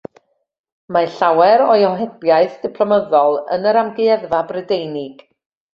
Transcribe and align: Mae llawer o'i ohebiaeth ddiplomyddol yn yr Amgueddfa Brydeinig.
Mae 0.95 1.09
llawer 1.17 1.63
o'i 1.65 1.85
ohebiaeth 1.91 2.57
ddiplomyddol 2.65 3.39
yn 3.59 3.73
yr 3.73 3.81
Amgueddfa 3.85 4.45
Brydeinig. 4.51 5.25